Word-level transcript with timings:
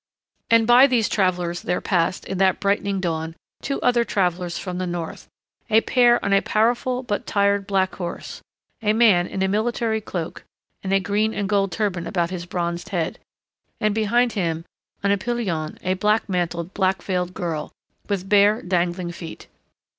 And 0.49 0.65
by 0.65 0.87
these 0.87 1.07
travelers 1.07 1.61
there 1.61 1.79
passed 1.79 2.25
in 2.25 2.39
that 2.39 2.59
brightening 2.59 3.01
dawn 3.01 3.35
two 3.61 3.79
other 3.83 4.03
travelers 4.03 4.57
from 4.57 4.79
the 4.79 4.87
north, 4.87 5.27
a 5.69 5.81
pair 5.81 6.19
on 6.25 6.33
a 6.33 6.41
powerful 6.41 7.03
but 7.03 7.27
tired 7.27 7.67
black 7.67 7.93
horse, 7.97 8.41
a 8.81 8.93
man 8.93 9.27
in 9.27 9.43
a 9.43 9.47
military 9.47 10.01
cloak 10.01 10.43
and 10.83 10.91
a 10.91 10.99
green 10.99 11.35
and 11.35 11.47
gold 11.47 11.71
turban 11.71 12.07
about 12.07 12.31
his 12.31 12.47
bronzed 12.47 12.89
head, 12.89 13.19
and 13.79 13.93
behind 13.93 14.31
him, 14.33 14.65
on 15.03 15.11
a 15.11 15.19
pillion, 15.19 15.77
a 15.83 15.93
black 15.93 16.27
mantled, 16.27 16.73
black 16.73 17.03
veiled 17.03 17.35
girl, 17.35 17.71
with 18.09 18.27
bare, 18.27 18.59
dangling 18.63 19.11
feet. 19.11 19.45